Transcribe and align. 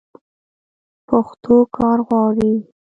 پښتو 1.07 1.55
کار 1.77 1.97
غواړي. 2.07 2.53